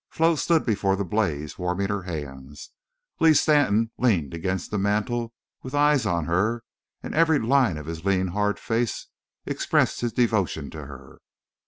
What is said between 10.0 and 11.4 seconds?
his devotion to her.